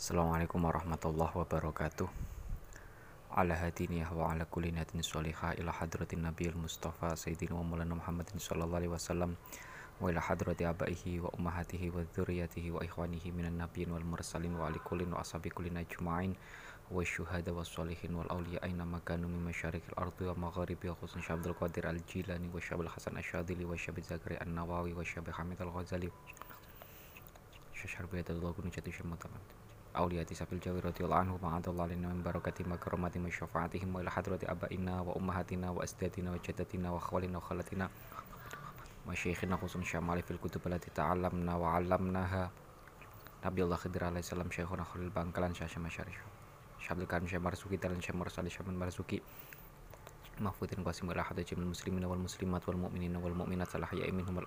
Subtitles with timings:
[0.00, 2.08] Assalamualaikum warahmatullahi wabarakatuh.
[3.36, 8.40] Ala hadiniyah wa ala kulli natin sholihah ila hadratin nabiyil mustafa sayyidina wa maulana muhammadin
[8.40, 9.36] sallallahu alaihi wasallam
[10.00, 14.72] wa ila hadrati abaihi wa ummahatihi wa dzurriyyatihi wa ikhwanihi minan nabiyyin wal mursalin wa
[14.72, 16.32] ali kullin wa ashabi kullin ajma'in
[16.88, 21.20] wa syuhada wa sholihin wal awliya aina makanu min masyarikil ardi wa magharibi wa khusus
[21.20, 26.08] Syabdul Qadir al-Jilani wa Syabil Hasan Asyadili wa Syabil Zakari an-Nawawi wa Syabil Hamid al-Ghazali.
[27.76, 29.59] Syashar biyadallahu kunujati syamataman Auliyati sabil jawi
[29.94, 35.74] radhiyallahu anhu ma'adallahu lina min barakati makaromati wa syafaatihim wa ila hadrati abaina wa ummahatina
[35.74, 37.86] wa asdatina wa jaddatina wa khawalina wa khalatina
[39.06, 42.50] wa syekhina khusun syamali fil kutub alati ta'alamna wa 'allamnaha
[43.42, 46.20] Nabi Allah Khidir alaihi salam syekhuna Khalil Bangkalan syasya masyarif
[46.78, 49.18] Syabdul Karim Syekh Marzuki Talan Syekh Mursali Syekh Marzuki
[50.38, 54.38] Mahfudin Qasim wal ahad jamil muslimin wal muslimat wal mu'minin wal mu'minat salah ya minhum
[54.38, 54.46] wal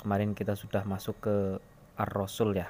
[0.00, 1.36] kemarin kita sudah masuk ke
[1.96, 2.68] Ar-Rasul ya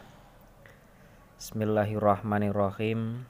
[1.36, 3.26] Bismillahirrahmanirrahim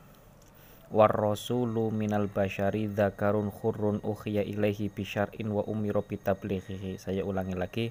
[0.94, 7.02] War rasulu minal bashari dzakarun khurrun ukhiya ilaihi bisyar'in wa umiro bitablighihi.
[7.02, 7.86] Saya ulangi lagi.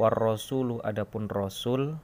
[0.00, 2.00] War rasulu adapun rasul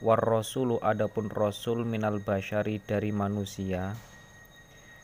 [0.00, 3.92] War rasulu adapun rasul minal bashari dari manusia.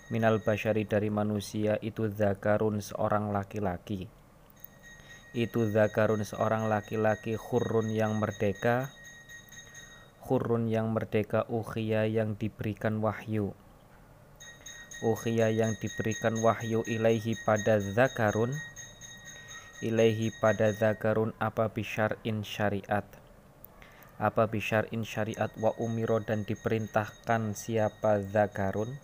[0.09, 4.09] Minal bashari dari manusia itu zakarun seorang laki-laki
[5.33, 8.93] itu zakarun seorang laki-laki khurrun yang merdeka.
[10.21, 13.57] Khurrun yang merdeka ukhiya yang diberikan wahyu.
[15.01, 18.53] Ukhiya yang diberikan wahyu ilaihi pada zakarun.
[19.81, 23.09] Ilaihi pada zakarun apa bisyar'in syariat.
[24.21, 29.01] Apa bisyar'in syariat wa umiro dan diperintahkan siapa zakarun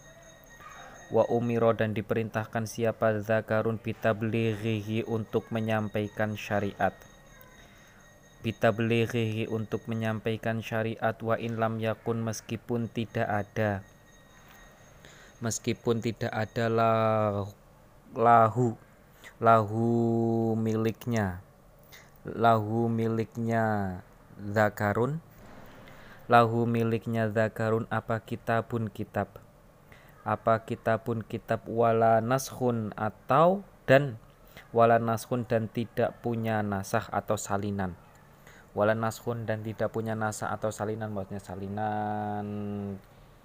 [1.09, 6.93] wa umiro dan diperintahkan siapa zakarun bitablighihi untuk menyampaikan syariat.
[8.45, 13.81] Bitablighihi untuk menyampaikan syariat wa in lam yakun meskipun tidak ada.
[15.41, 16.69] Meskipun tidak ada
[18.13, 18.77] lahu
[19.41, 19.89] lahu
[20.61, 21.41] miliknya.
[22.29, 23.99] Lahu miliknya
[24.37, 25.25] zakarun.
[26.29, 29.47] Lahu miliknya zakarun apa kitabun kitab
[30.27, 34.19] apa kitabun kitab wala nashun atau dan
[34.71, 37.95] wala nashun dan tidak punya nasah atau salinan?
[38.77, 42.47] Wala nashun dan tidak punya nasah atau salinan maksudnya salinan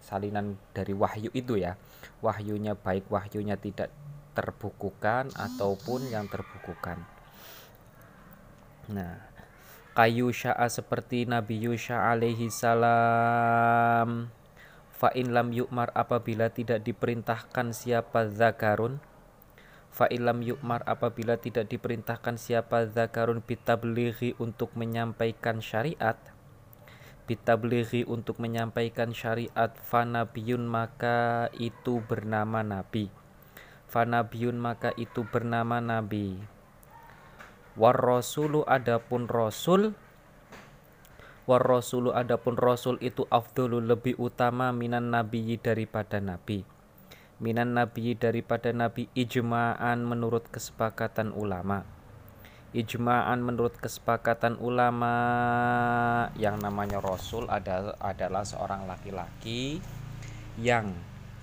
[0.03, 1.79] salinan dari wahyu itu ya.
[2.19, 3.89] Wahyunya baik wahyunya tidak
[4.35, 6.99] terbukukan ataupun yang terbukukan.
[8.91, 9.15] Nah
[9.93, 14.27] kayu sya'a seperti Nabi Yusha alaihi salam
[15.03, 19.03] Fa'in lam yukmar apabila tidak diperintahkan siapa zakarun.
[19.91, 26.15] Fa'in lam yukmar apabila tidak diperintahkan siapa zakarun bitablighi untuk menyampaikan syariat.
[27.27, 33.11] Bitablighi untuk menyampaikan syariat Fanabiyun maka itu bernama nabi.
[33.91, 36.39] Fanabiyun maka itu bernama nabi.
[37.75, 39.99] War rasulu adapun rasul
[41.43, 46.63] war rasulu adapun rasul itu afdulu lebih utama minan nabi daripada nabi.
[47.43, 51.83] Minan nabi daripada nabi ijma'an menurut kesepakatan ulama.
[52.71, 55.13] Ijma'an menurut kesepakatan ulama
[56.39, 59.83] yang namanya rasul adalah adalah seorang laki-laki
[60.57, 60.95] yang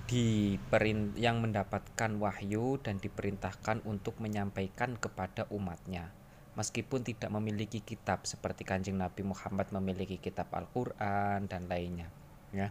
[0.09, 6.11] diperin yang mendapatkan wahyu dan diperintahkan untuk menyampaikan kepada umatnya
[6.55, 12.11] meskipun tidak memiliki kitab seperti Kanjeng Nabi Muhammad memiliki kitab Al-Qur'an dan lainnya
[12.51, 12.69] ya.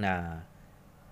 [0.00, 0.42] Nah,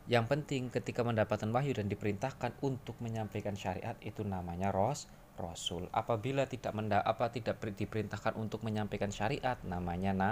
[0.09, 5.05] yang penting ketika mendapatkan wahyu dan diperintahkan untuk menyampaikan syariat itu namanya ros
[5.39, 5.87] rasul.
[5.95, 10.31] Apabila tidak menda apa tidak diperintahkan untuk menyampaikan syariat namanya na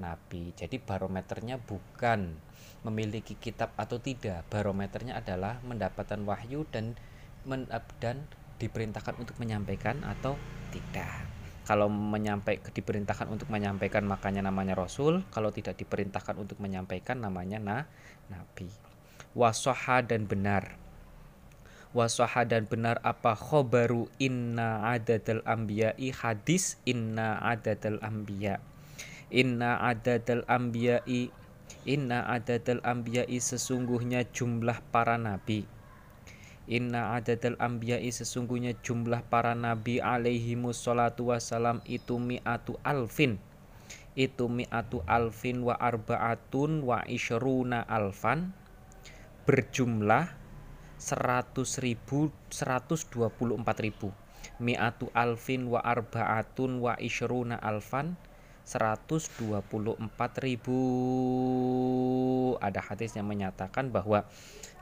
[0.00, 0.52] nabi.
[0.56, 2.36] Jadi barometernya bukan
[2.86, 4.46] memiliki kitab atau tidak.
[4.48, 6.96] Barometernya adalah mendapatkan wahyu dan
[7.44, 7.68] men,
[8.00, 8.24] dan
[8.56, 10.36] diperintahkan untuk menyampaikan atau
[10.72, 11.28] tidak.
[11.66, 17.76] Kalau menyampaikan diperintahkan untuk menyampaikan makanya namanya rasul, kalau tidak diperintahkan untuk menyampaikan namanya na
[18.30, 18.70] nabi.
[19.34, 20.86] Wasoha dan benar.
[21.96, 28.60] wasoha dan benar apa khobaru inna adadal ambiyai hadis inna adadal ambiya
[29.32, 31.32] inna adadal ambiyai
[31.88, 35.64] inna adadal ambiyai sesungguhnya jumlah para nabi
[36.66, 43.38] Inna adadal ambiyai sesungguhnya jumlah para nabi alaihi musallatu wassalam itu mi'atu alfin.
[44.18, 48.50] Itu mi'atu alfin wa arbaatun wa isyruna alfan.
[49.46, 50.34] Berjumlah
[50.98, 54.10] seratus ribu seratus dua puluh empat ribu.
[54.58, 58.18] Mi'atu alfin wa arbaatun wa isyruna alfan
[58.66, 60.74] seratus dua puluh empat ribu.
[62.58, 64.26] Ada hadis yang menyatakan bahwa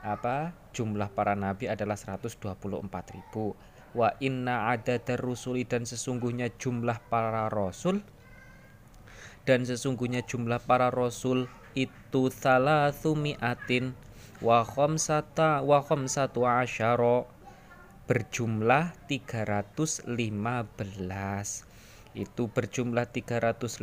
[0.01, 3.53] apa jumlah para nabi adalah seratus dua puluh empat ribu.
[3.93, 8.01] Wa inna ada rusuli dan sesungguhnya jumlah para rasul
[9.45, 11.45] dan sesungguhnya jumlah para rasul
[11.77, 13.93] itu salah sumiatin
[14.41, 17.29] wa khamsata wa khamsatu asyara.
[18.05, 20.05] Berjumlah 315
[22.15, 23.75] itu berjumlah 315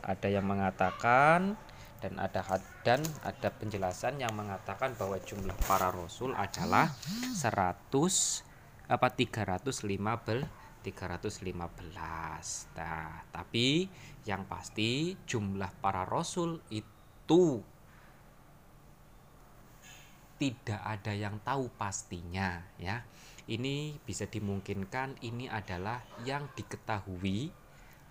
[0.00, 1.60] ada yang mengatakan
[2.00, 2.40] dan ada
[2.80, 6.88] dan ada penjelasan yang mengatakan bahwa jumlah para rasul adalah
[7.36, 7.92] 100
[8.88, 11.44] apa 315 315
[12.72, 13.92] nah tapi
[14.24, 17.60] yang pasti jumlah para rasul itu
[20.40, 23.04] tidak ada yang tahu pastinya ya.
[23.50, 27.50] Ini bisa dimungkinkan ini adalah yang diketahui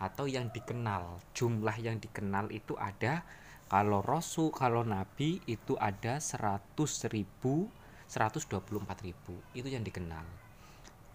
[0.03, 1.23] atau yang dikenal.
[1.31, 3.23] Jumlah yang dikenal itu ada
[3.71, 6.75] kalau rasul, kalau nabi itu ada 100
[7.07, 7.71] ribu,
[8.11, 9.39] 124 ribu.
[9.55, 10.27] Itu yang dikenal.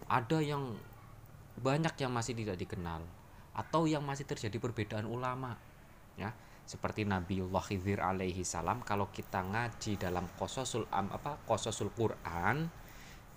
[0.09, 0.73] Ada yang
[1.61, 3.05] banyak yang masih tidak dikenal
[3.55, 5.55] atau yang masih terjadi perbedaan ulama
[6.19, 6.35] ya
[6.67, 12.67] seperti Nabiullah Khidir alaihi salam kalau kita ngaji dalam kososul apa kososul Quran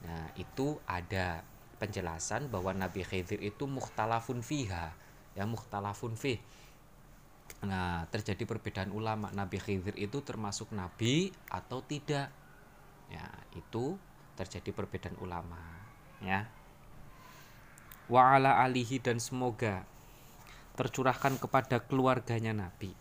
[0.03, 1.43] nah itu ada
[1.79, 4.95] penjelasan bahwa Nabi Khidir itu mukhtalafun fiha
[5.39, 6.43] ya mukhtalafun fih.
[7.63, 9.31] Nah terjadi perbedaan ulama.
[9.31, 12.35] Nabi Khidir itu termasuk nabi atau tidak?
[13.09, 13.25] Ya
[13.55, 13.95] itu
[14.35, 15.63] terjadi perbedaan ulama
[16.19, 16.51] ya.
[18.11, 19.87] Wa ala alihi dan semoga
[20.75, 22.95] tercurahkan kepada keluarganya Nabi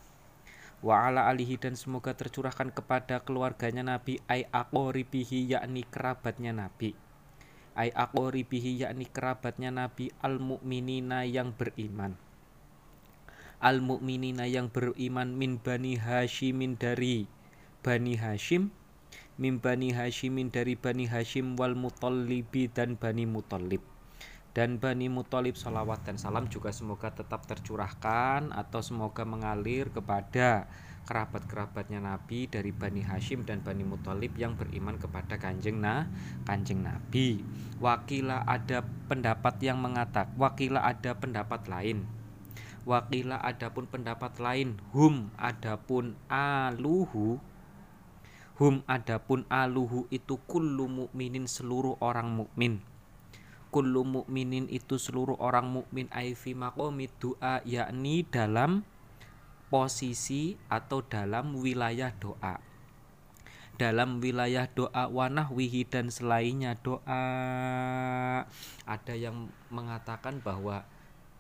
[0.86, 6.94] wa ala alihi dan semoga tercurahkan kepada keluarganya Nabi ay aqoribihi yakni kerabatnya Nabi.
[7.78, 12.14] Ay aqoribihi yakni kerabatnya Nabi al mukminina yang beriman.
[13.58, 17.26] Al mukminina yang beriman min bani Hashimin dari
[17.82, 18.70] bani Hashim
[19.38, 23.97] min bani Hashimin dari bani Hashim wal mutallibi dan bani mutallib
[24.58, 30.66] dan Bani Muthalib salawat dan salam juga semoga tetap tercurahkan atau semoga mengalir kepada
[31.06, 36.10] kerabat-kerabatnya Nabi dari Bani Hashim dan Bani Muthalib yang beriman kepada kanjeng nah
[36.50, 37.46] kanjeng Nabi.
[37.78, 42.10] Wakila ada pendapat yang mengatakan wakila ada pendapat lain.
[42.82, 47.38] Wakila adapun pendapat lain hum adapun aluhu
[48.58, 52.82] hum adapun aluhu itu kullu mukminin seluruh orang mukmin
[53.70, 58.88] kullu mukminin itu seluruh orang mukmin aifi maqami doa yakni dalam
[59.68, 62.64] posisi atau dalam wilayah doa.
[63.78, 67.24] Dalam wilayah doa wanah wihi dan selainnya doa.
[68.88, 70.82] Ada yang mengatakan bahwa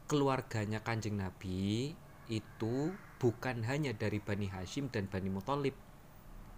[0.05, 1.97] keluarganya kanjeng nabi
[2.29, 5.73] itu bukan hanya dari bani hashim dan bani muthalib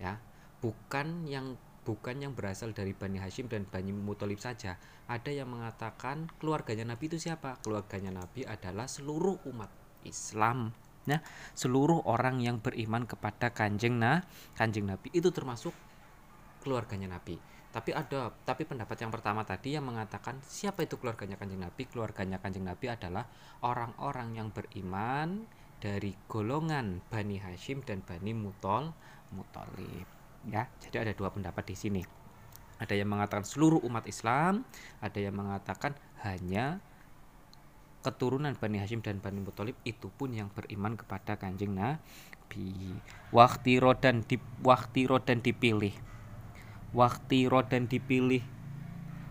[0.01, 0.19] ya.
[0.59, 4.77] Bukan yang bukan yang berasal dari Bani Hashim dan Bani Muthalib saja.
[5.09, 7.57] Ada yang mengatakan keluarganya Nabi itu siapa?
[7.63, 9.71] Keluarganya Nabi adalah seluruh umat
[10.05, 10.71] Islam.
[11.09, 11.19] Nah,
[11.57, 14.21] seluruh orang yang beriman kepada kanjeng nah,
[14.53, 15.73] kanjeng Nabi itu termasuk
[16.61, 17.39] keluarganya Nabi.
[17.69, 21.85] Tapi ada, tapi pendapat yang pertama tadi yang mengatakan siapa itu keluarganya kanjeng Nabi?
[21.85, 23.29] Keluarganya kanjeng Nabi adalah
[23.61, 25.45] orang-orang yang beriman
[25.79, 28.91] dari golongan Bani Hashim dan Bani Mutol
[29.31, 32.03] Mutolib ya jadi ada dua pendapat di sini.
[32.79, 34.63] Ada yang mengatakan seluruh umat Islam
[35.03, 36.79] ada yang mengatakan hanya
[37.99, 42.95] keturunan Bani Hashim dan Bani Muthalib itu pun yang beriman kepada kanjeng Nabi.
[43.35, 45.91] Waktu rodan di waktu rodan dipilih.
[46.95, 48.41] Waktu rodan dipilih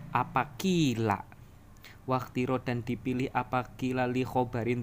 [0.09, 1.21] apa kila
[2.09, 4.81] waktu rodan dipilih apa kila li khobarin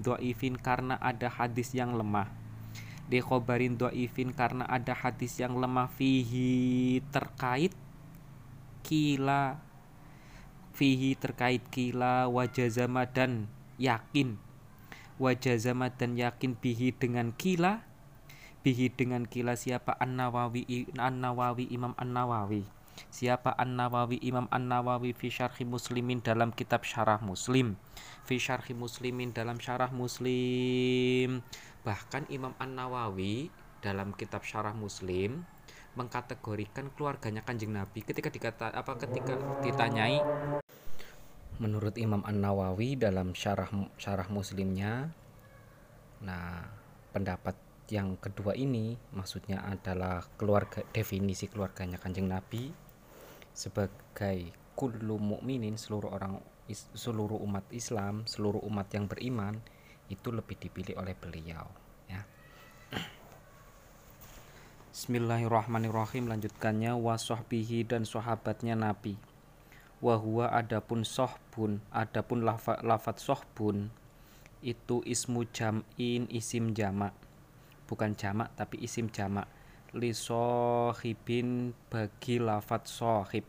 [0.63, 2.31] karena ada hadis yang lemah
[3.07, 7.71] di khobarin do'ifin karena ada hadis yang lemah fihi terkait
[8.83, 9.63] kila
[10.75, 13.47] fihi terkait kila wajazama dan
[13.79, 14.35] yakin
[15.17, 17.87] wajazama dan yakin bihi dengan kila
[18.61, 20.67] bihi dengan kila siapa An Nawawi
[20.99, 22.67] An Nawawi Imam An Nawawi
[23.13, 27.77] Siapa An-Nawawi Imam An-Nawawi fi syarhi Muslimin dalam kitab Syarah Muslim.
[28.25, 31.45] Fi syarhi Muslimin dalam Syarah Muslim.
[31.87, 33.47] Bahkan Imam An-Nawawi
[33.79, 35.47] dalam kitab Syarah Muslim
[35.95, 40.19] mengkategorikan keluarganya Kanjeng Nabi ketika dikata apa ketika ditanyai.
[41.63, 45.09] Menurut Imam An Nawawi dalam syarah syarah Muslimnya
[46.21, 46.65] nah
[47.15, 47.55] pendapat
[47.87, 52.69] yang kedua ini maksudnya adalah keluarga definisi keluarganya Kanjeng Nabi
[53.55, 56.41] sebagai kullu mukminin seluruh orang
[56.73, 59.61] seluruh umat Islam seluruh umat yang beriman
[60.07, 61.67] itu lebih dipilih oleh beliau
[62.07, 62.23] ya.
[64.97, 66.25] Bismillahirrahmanirrahim.
[66.25, 66.97] Lanjutkannya.
[66.97, 69.19] Wasohbihi dan sahabatnya Nabi.
[70.01, 73.89] Wahwa adapun sohbun adapun lafat lafat sohbun
[74.61, 77.13] itu ismu jam'in isim jamak.
[77.85, 79.45] Bukan jamak tapi isim jamak.
[79.93, 83.45] Li sohibin bagi lafat sohib.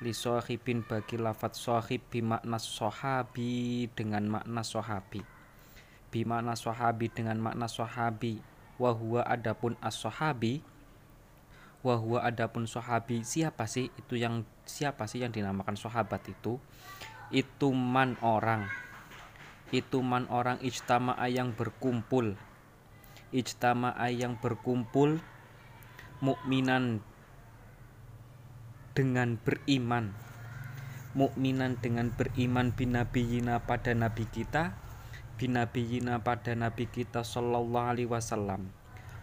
[0.00, 5.33] Li sohibin bagi lafat sohib bimakna sohabi dengan makna sohabi
[6.14, 8.38] bimakna sohabi dengan makna sohabi
[8.78, 10.62] wahwa adapun as-sahabi
[11.84, 13.22] wahwa adapun sahabi.
[13.22, 13.92] Siapa sih?
[13.94, 16.56] Itu yang siapa sih yang dinamakan sahabat itu?
[17.28, 18.72] Itu man orang.
[19.68, 22.40] Itu man orang ijtama'a yang berkumpul.
[23.30, 25.20] Ijtama'a yang berkumpul
[26.24, 27.04] mukminan
[28.96, 30.16] dengan beriman.
[31.14, 34.74] Mukminan dengan beriman binabiyina pada nabi kita
[35.34, 38.70] binabiyina pada nabi kita sallallahu alaihi wasallam.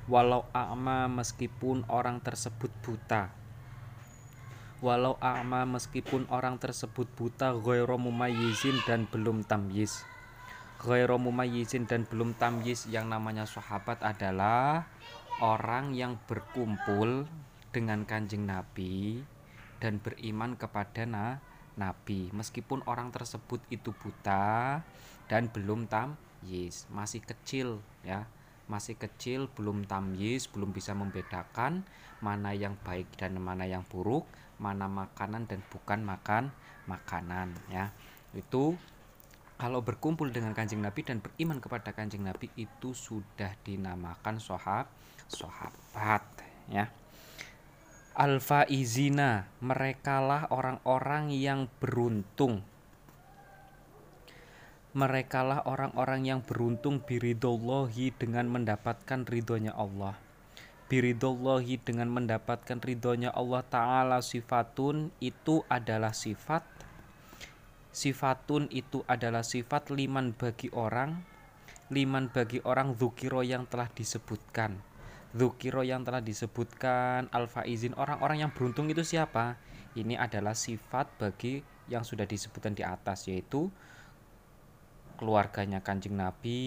[0.10, 3.32] Walau a'ma meskipun orang tersebut buta.
[4.82, 10.02] Walau a'ma meskipun orang tersebut buta ghairu mumayyizin dan belum tamyiz.
[10.82, 14.90] Ghairu mumayyizin dan belum tamyiz yang namanya sahabat adalah
[15.38, 17.30] orang yang berkumpul
[17.70, 19.22] dengan kanjeng Nabi
[19.78, 21.40] dan beriman kepada na
[21.80, 22.34] Nabi.
[22.36, 24.82] Meskipun orang tersebut itu buta
[25.32, 28.28] dan belum tamyiz masih kecil ya.
[28.68, 31.88] Masih kecil belum tamyiz belum bisa membedakan
[32.20, 34.28] mana yang baik dan mana yang buruk
[34.60, 36.52] mana makanan dan bukan makan
[36.92, 37.96] makanan ya.
[38.36, 38.76] Itu
[39.56, 44.92] kalau berkumpul dengan kanjeng Nabi dan beriman kepada kanjeng Nabi itu sudah dinamakan sohab
[45.32, 46.28] sohabat
[46.68, 46.92] ya.
[48.12, 52.68] Alfa izina merekalah orang-orang yang beruntung
[54.92, 60.20] merekalah orang-orang yang beruntung biridollahi dengan mendapatkan ridhonya Allah.
[60.92, 66.68] Biridollahi dengan mendapatkan ridhonya Allah Ta'ala sifatun itu adalah sifat.
[67.96, 71.24] Sifatun itu adalah sifat liman bagi orang.
[71.88, 74.76] Liman bagi orang zukiro yang telah disebutkan.
[75.32, 79.56] Zukiro yang telah disebutkan alfa izin orang-orang yang beruntung itu siapa?
[79.96, 83.72] Ini adalah sifat bagi yang sudah disebutkan di atas yaitu
[85.22, 86.58] keluarganya Kanjeng Nabi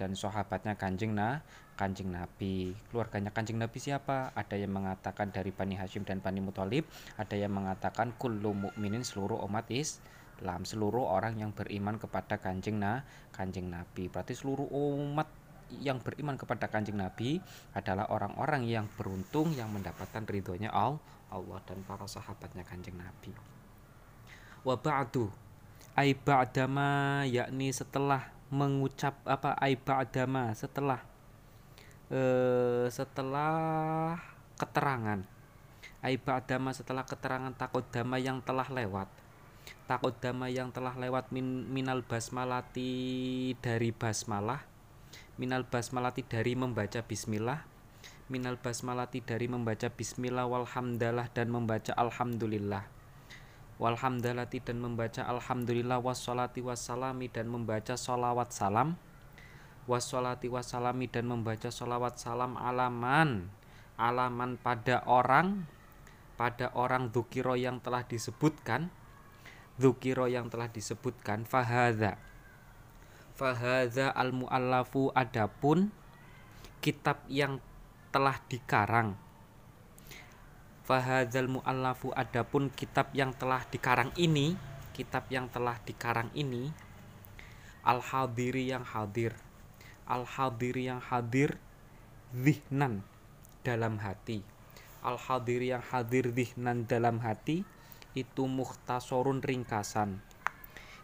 [0.00, 1.44] dan sahabatnya Kanjeng nah
[1.76, 2.72] Kanjeng Nabi.
[2.88, 4.32] Keluarganya Kanjeng Nabi siapa?
[4.32, 6.88] Ada yang mengatakan dari Bani Hashim dan Bani Muthalib,
[7.20, 13.04] ada yang mengatakan kullu mukminin seluruh umat Islam, seluruh orang yang beriman kepada Kanjeng nah
[13.28, 14.08] Kanjeng Nabi.
[14.08, 15.28] Berarti seluruh umat
[15.84, 17.44] yang beriman kepada Kanjeng Nabi
[17.76, 23.36] adalah orang-orang yang beruntung yang mendapatkan ridhonya Allah dan para sahabatnya Kanjeng Nabi.
[24.64, 24.80] Wa
[25.92, 31.00] ai ba'dama yakni setelah mengucap apa ai ba'dama setelah
[32.12, 34.16] eh, setelah
[34.56, 35.20] keterangan.
[36.02, 39.06] Ai ba'dama setelah keterangan takut dama yang telah lewat.
[39.86, 44.72] Takut dama yang telah lewat min, minal basmalati dari basmalah
[45.40, 47.64] minal basmalati dari membaca bismillah
[48.28, 52.84] minal basmalati dari membaca bismillah walhamdalah dan membaca alhamdulillah
[53.82, 58.94] walhamdalati dan membaca alhamdulillah wassalati wassalami dan membaca solawat salam.
[59.90, 63.50] Wassalati wassalami dan membaca solawat salam alaman
[63.98, 65.66] alaman pada orang
[66.38, 68.88] pada orang dukiro yang telah disebutkan
[69.76, 72.16] dukiro yang telah disebutkan fahadha
[73.34, 75.90] fahadha al muallafu adapun
[76.78, 77.58] kitab yang
[78.14, 79.18] telah dikarang
[80.82, 84.58] Fahadzal mu'allafu adapun kitab yang telah dikarang ini
[84.92, 86.74] Kitab yang telah dikarang ini
[87.82, 89.34] Al-hadiri yang hadir.
[90.06, 91.58] Al-hadiri yang hadir
[92.34, 93.02] Zihnan
[93.62, 94.42] dalam hati.
[95.02, 97.66] Al-hadiri yang hadir zihnan dalam hati
[98.14, 100.22] Itu muhtasorun ringkasan.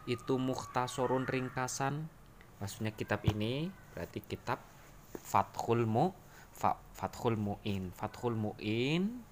[0.06, 2.06] Itu muhtasorun ringkasan.
[2.62, 4.62] Maksudnya kitab ini berarti kitab
[5.14, 6.14] Fathul Mu
[6.94, 7.90] Fathul Mu'in.
[7.94, 9.22] Fathul Mu'in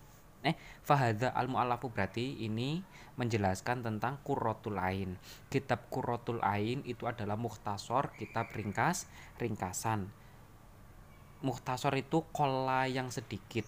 [0.46, 0.54] eh
[0.86, 2.86] fahadha al mu'allafu berarti ini
[3.18, 5.18] menjelaskan tentang Qurratul Ain.
[5.50, 9.10] Kitab Qurratul Ain itu adalah mukhtasor, kitab ringkas,
[9.42, 10.06] ringkasan.
[11.42, 13.66] Mukhtasor itu kola yang sedikit.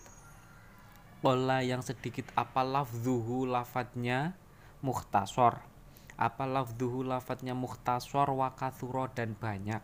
[1.21, 4.39] Kola yang sedikit apa lafzuhu lafadnya
[4.81, 5.61] mukhtasor.
[6.15, 9.83] Apa lafzuhu lafadnya mukhtasor wakathuro dan banyak.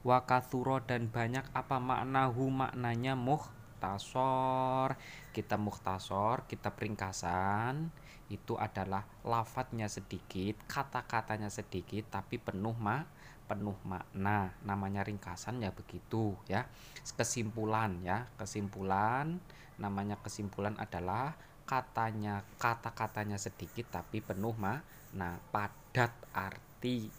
[0.00, 4.96] Wakathuro dan banyak apa maknahu maknanya mukhtasor.
[5.30, 7.90] Kita mukhtasor, kita ringkasan
[8.30, 13.02] itu adalah lafadznya sedikit, kata-katanya sedikit tapi penuh ma
[13.50, 14.54] penuh makna.
[14.62, 16.70] Namanya ringkasan ya begitu ya.
[17.18, 19.42] Kesimpulan ya, kesimpulan
[19.80, 21.34] namanya kesimpulan adalah
[21.64, 27.10] katanya kata-katanya sedikit tapi penuh makna, padat arti.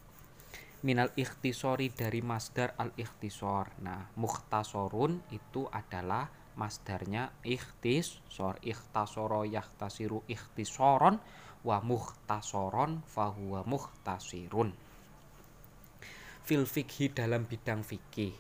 [0.82, 3.70] Minal ikhtisori dari masdar al ikhtisor.
[3.86, 6.26] Nah, mukhtasorun itu adalah
[6.60, 11.22] masdarnya ikhtisor ikhtasoro yahtasiru ikhtisoron
[11.62, 14.74] wa muhtasoron fahuwa muhtasirun
[16.42, 18.34] fil fikhi dalam bidang fikih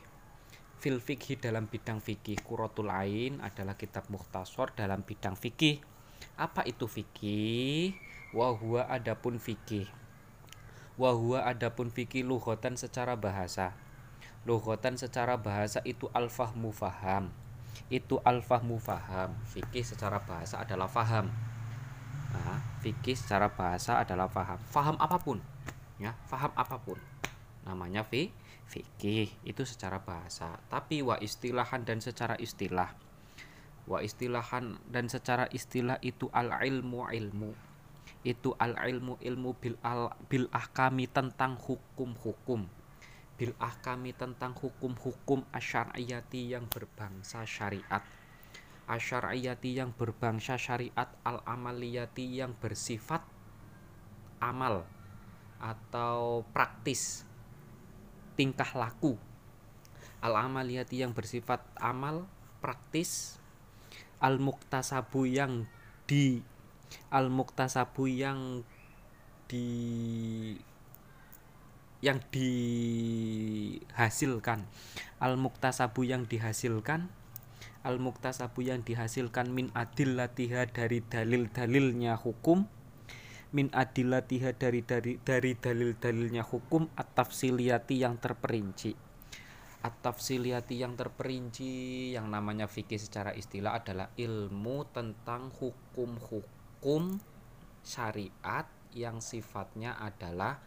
[0.82, 5.80] fil fikhi dalam bidang fikih kurotul ain adalah kitab muhtasor dalam bidang fikih
[6.36, 7.94] apa itu fikih
[8.34, 10.02] wahwa adapun fikih
[11.02, 13.74] wahwa adapun fikih luhotan secara bahasa.
[14.46, 17.30] Luhotan secara bahasa itu al-fahmu faham
[17.92, 19.36] itu al-fahmu faham.
[19.52, 21.28] Fikih secara bahasa adalah faham.
[22.32, 24.60] Nah, fikih secara bahasa adalah faham.
[24.72, 25.44] Faham apa pun
[26.02, 26.98] ya faham apa pun.
[27.68, 28.34] Namanya fi
[28.72, 30.58] fikih itu secara bahasa.
[30.72, 32.96] Tapi wa istilahan dan secara istilah.
[33.86, 37.06] Wa istilahan dan secara istilah itu al ilmu.
[37.06, 37.72] Ilmu
[38.22, 42.70] itu al ilmu ilmu bil al bil ahkami tentang hukum hukum
[43.42, 48.06] bil ahkami tentang hukum-hukum asyariyati yang berbangsa syariat.
[48.86, 53.26] Asyariyati yang berbangsa syariat al amaliyati yang bersifat
[54.38, 54.86] amal
[55.58, 57.26] atau praktis
[58.38, 59.18] tingkah laku.
[60.22, 62.30] Al amaliyati yang bersifat amal
[62.62, 63.42] praktis.
[64.22, 65.66] Al muktasabu yang
[66.06, 66.46] di
[67.10, 68.62] al muktasabu yang
[69.50, 69.66] di
[72.02, 73.86] yang dihasilkan.
[75.22, 77.14] Al muktasabu yang dihasilkan.
[77.86, 82.66] Al muktasabu yang dihasilkan min adil latiha dari dalil-dalilnya hukum.
[83.54, 86.90] Min adil latiha dari dari dari dalil-dalilnya hukum.
[86.98, 88.98] At-tafsiliyati yang terperinci.
[89.82, 97.18] At-tafsiliyati yang terperinci yang namanya fikih secara istilah adalah ilmu tentang hukum-hukum
[97.82, 100.62] syariat yang sifatnya adalah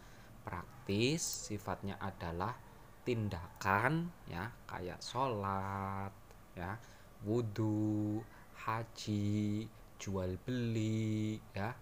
[0.45, 2.53] praktis sifatnya adalah
[3.01, 6.13] tindakan ya kayak sholat
[6.53, 6.77] ya
[7.25, 8.21] wudhu
[8.65, 9.65] haji
[9.97, 11.73] jual beli ya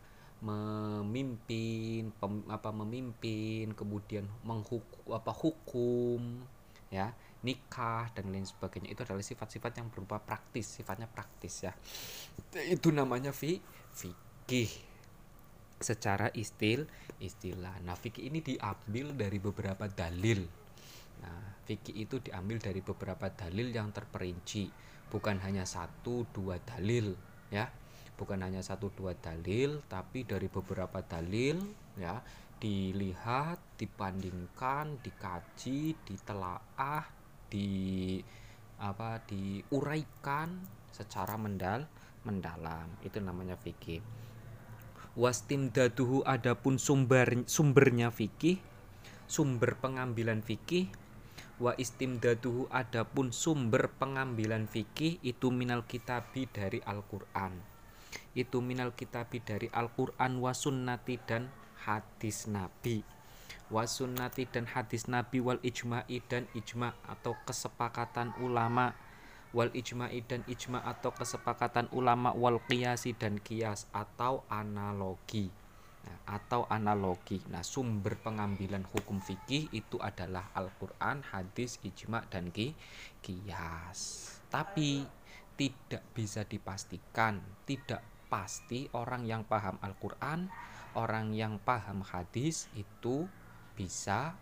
[0.44, 6.44] memimpin pem, apa memimpin kemudian menghukum apa hukum
[6.92, 8.92] ya nikah dan lain sebagainya.
[8.92, 11.76] Itu adalah sifat-sifat yang berupa praktis sifatnya praktis ya.
[12.72, 13.60] Itu namanya fi
[13.92, 14.93] fikih
[15.84, 16.88] secara istil
[17.20, 17.84] istilah.
[17.84, 20.48] Nah, fikih ini diambil dari beberapa dalil.
[21.22, 24.72] Nah, fikih itu diambil dari beberapa dalil yang terperinci,
[25.12, 27.14] bukan hanya satu dua dalil,
[27.52, 27.68] ya.
[28.14, 31.60] Bukan hanya satu dua dalil, tapi dari beberapa dalil,
[31.98, 32.22] ya,
[32.62, 37.04] dilihat, dibandingkan, dikaji, ditelaah,
[37.52, 38.18] di
[38.80, 41.86] apa diuraikan secara mendal
[42.24, 42.88] mendalam.
[43.04, 44.02] Itu namanya fikih
[45.14, 48.58] wastimdaduhu adapun sumber sumbernya fikih
[49.30, 50.90] sumber pengambilan fikih
[51.62, 57.54] wa istimdaduhu adapun sumber pengambilan fikih itu minal kitabi dari Al-Qur'an.
[58.34, 61.54] Itu minal kitabi dari Al-Qur'an wa sunnati dan
[61.86, 63.06] hadis Nabi.
[63.70, 68.98] Wa sunnati dan hadis Nabi wal ijma'i dan ijma' atau kesepakatan ulama
[69.54, 75.54] wal ijma'i dan ijma atau kesepakatan ulama wal qiyasi dan kias atau analogi.
[76.04, 77.40] Nah, atau analogi.
[77.48, 82.76] Nah sumber pengambilan hukum fikih itu adalah Al-Quran hadis ijma dan ki
[83.24, 85.02] kias tapi
[85.58, 90.46] tidak bisa dipastikan tidak pasti orang yang paham Al-Quran
[90.94, 93.26] orang yang paham hadis itu
[93.74, 94.38] bisa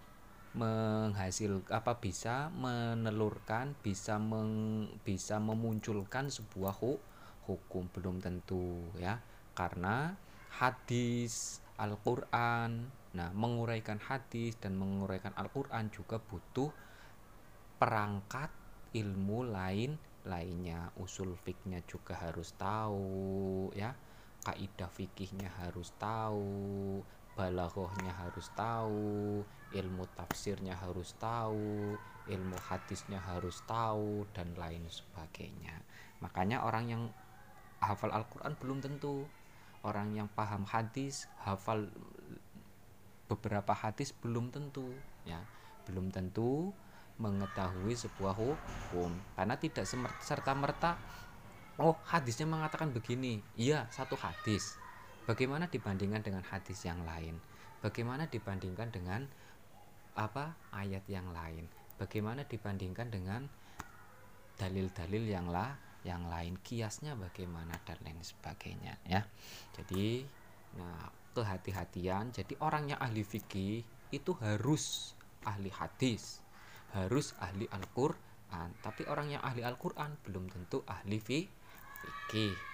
[0.51, 6.99] menghasil apa bisa menelurkan bisa meng, bisa memunculkan sebuah hu,
[7.47, 7.87] hukum.
[7.95, 9.23] Belum tentu ya.
[9.55, 10.11] Karena
[10.59, 16.71] hadis Al-Qur'an nah menguraikan hadis dan menguraikan Al-Qur'an juga butuh
[17.79, 18.51] perangkat
[18.95, 19.95] ilmu lain
[20.27, 20.91] lainnya.
[20.99, 23.95] Usul fiknya juga harus tahu ya.
[24.41, 29.41] Kaidah fikihnya harus tahu balaghahnya harus tahu
[29.71, 31.95] ilmu tafsirnya harus tahu
[32.29, 35.81] ilmu hadisnya harus tahu dan lain sebagainya.
[36.21, 37.03] Makanya orang yang
[37.81, 39.25] hafal Al-Quran belum tentu.
[39.81, 41.89] Orang yang paham hadis hafal
[43.25, 44.93] beberapa hadis belum tentu
[45.25, 45.41] ya.
[45.89, 46.69] Belum tentu
[47.17, 49.09] mengetahui sebuah hukum.
[49.33, 49.89] Karena tidak
[50.21, 51.01] serta merta
[51.81, 53.41] oh hadisnya mengatakan begini.
[53.57, 54.77] Iya satu hadis
[55.25, 57.37] bagaimana dibandingkan dengan hadis yang lain?
[57.81, 59.25] Bagaimana dibandingkan dengan
[60.17, 61.65] apa ayat yang lain?
[61.97, 63.45] Bagaimana dibandingkan dengan
[64.57, 65.73] dalil-dalil yang lah
[66.05, 66.57] yang lain?
[66.61, 69.21] Kiasnya bagaimana dan lain sebagainya ya.
[69.77, 70.25] Jadi
[70.77, 72.33] nah kehati-hatian.
[72.33, 73.81] Jadi orang yang ahli fikih
[74.13, 76.41] itu harus ahli hadis
[76.91, 78.69] harus ahli Al-Quran.
[78.83, 81.60] Tapi orang yang ahli Al-Quran belum tentu ahli fikih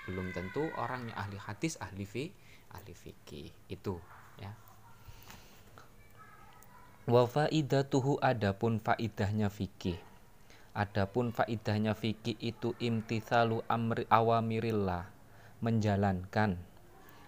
[0.08, 2.30] belum tentu orang yang ahli hadis ahli fi
[2.72, 3.50] ahli fikih.
[3.68, 3.98] Itu
[4.38, 4.54] ya.
[7.10, 9.98] Wa faidatuhu adapun faidahnya fikih.
[10.78, 15.10] Adapun faidahnya fikih itu imtithalu amri awamirillah
[15.60, 16.62] menjalankan.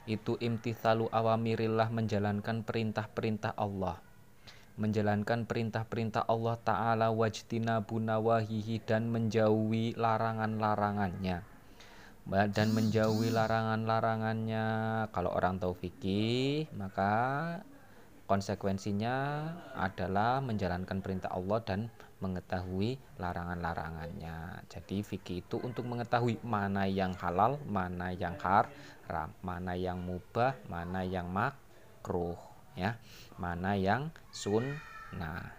[0.05, 3.97] Itu imtithalu awamirillah menjalankan perintah-perintah Allah.
[4.79, 11.59] Menjalankan perintah-perintah Allah Ta'ala wajtina bunawahihi dan menjauhi larangan-larangannya
[12.29, 14.65] dan menjauhi larangan-larangannya.
[15.09, 17.11] Kalau orang tahu fikih maka
[18.29, 19.15] konsekuensinya
[19.73, 21.89] adalah menjalankan perintah Allah dan
[22.21, 24.61] mengetahui larangan-larangannya.
[24.69, 31.01] Jadi fikih itu untuk mengetahui mana yang halal mana yang haram mana yang mubah mana
[31.01, 32.37] yang makruh
[32.77, 33.01] ya
[33.41, 35.57] mana yang sunnah.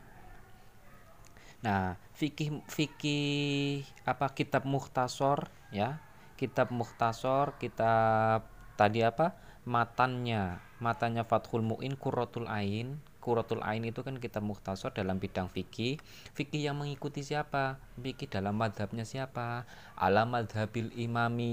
[1.66, 5.98] Nah fikih fikih apa kitab muhtasor ya
[6.40, 8.48] kitab muhtasor kitab
[8.80, 9.36] tadi apa?
[9.68, 10.64] Matannya.
[10.80, 13.04] Matanya Fathul Muin Qurratul Ain.
[13.20, 16.00] Qurratul Ain itu kan kitab muhtasor dalam bidang fikih.
[16.32, 17.76] Fikih yang mengikuti siapa?
[18.00, 19.68] Fikih dalam madhabnya siapa?
[20.00, 21.52] Ala madhabil imami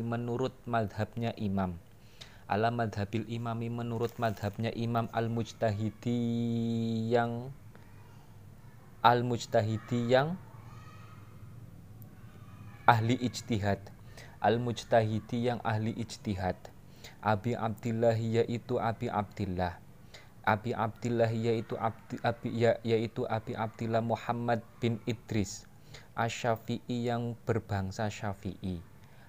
[0.00, 1.76] menurut madhabnya imam.
[2.48, 6.16] Ala madhabil imami menurut madhabnya imam al-mujtahidi
[7.12, 7.52] yang
[9.04, 10.40] al-mujtahidi yang
[12.90, 13.78] ahli ijtihad.
[14.42, 16.58] Al-mujtahidi yang ahli ijtihad.
[17.22, 19.78] Abi Abdillah yaitu Abi Abdillah.
[20.42, 25.70] Abi Abdillah yaitu Abdi, Abi ya, yaitu Abi Abdillah Muhammad bin Idris.
[26.18, 28.82] Asyafi'i yang berbangsa Syafi'i.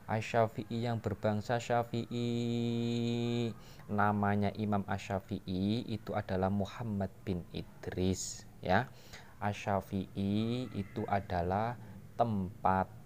[0.10, 2.26] Asyafi'i yang berbangsa Syafi'i.
[3.92, 8.90] Namanya Imam Asyafi'i itu adalah Muhammad bin Idris ya.
[9.38, 11.78] Asyafi'i itu adalah
[12.18, 13.01] tempat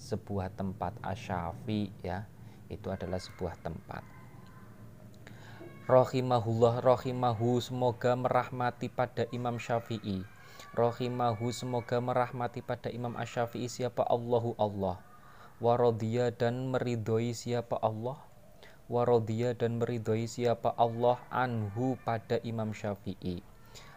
[0.00, 2.24] sebuah tempat Asyafi ya.
[2.72, 4.00] Itu adalah sebuah tempat.
[5.90, 10.22] Rohimahullah rohimahu semoga merahmati pada Imam Syafi'i.
[10.70, 15.02] Rohimahu semoga merahmati pada Imam Asyafi'i siapa Allahu Allah.
[15.58, 18.22] Warodia dan meridhoi siapa Allah.
[18.86, 23.42] Warodia dan meridhoi siapa Allah anhu pada Imam Syafi'i.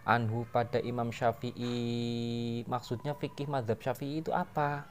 [0.04, 4.90] Anhu pada Imam Syafi'i maksudnya fikih madhab Syafi'i itu apa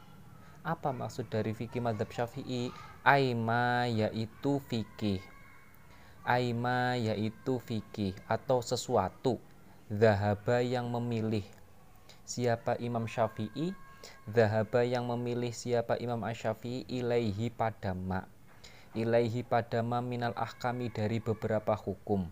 [0.62, 2.70] apa maksud dari fikih madhab Syafi'i?
[3.02, 5.18] Aima yaitu fikih.
[6.22, 9.42] Aima yaitu fikih atau sesuatu
[9.90, 11.42] zahaba yang memilih.
[12.22, 13.74] Siapa Imam Syafi'i?
[14.30, 18.26] Zahaba yang memilih siapa Imam Asyafi'i ilaihi pada ma
[18.92, 22.28] Ilaihi pada ma minal ahkami dari beberapa hukum.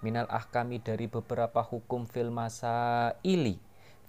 [0.00, 3.60] Minal ahkami dari beberapa hukum fil masa ili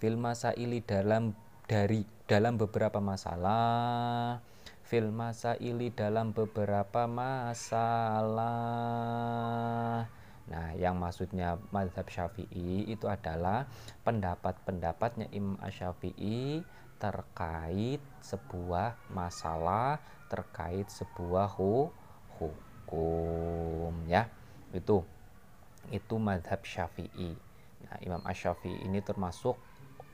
[0.02, 1.38] Fil masa ili dalam
[1.72, 4.44] dari dalam beberapa masalah
[4.84, 7.72] Fil masa ili dalam beberapa masalah.
[10.52, 13.72] Nah, yang maksudnya madhab syafi'i itu adalah
[14.04, 16.60] pendapat-pendapatnya Imam Asyafi'i
[17.00, 21.88] terkait sebuah masalah terkait sebuah hu
[22.36, 24.28] hukum ya.
[24.76, 25.08] Itu
[25.88, 27.32] itu madhab syafi'i.
[27.88, 29.56] Nah Imam Asyafi'i ini termasuk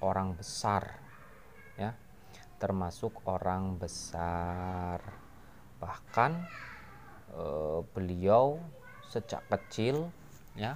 [0.06, 1.07] orang besar
[1.78, 1.94] ya.
[2.58, 5.00] Termasuk orang besar.
[5.78, 6.32] Bahkan
[7.32, 7.44] e,
[7.94, 8.58] beliau
[9.08, 10.12] sejak kecil
[10.58, 10.76] ya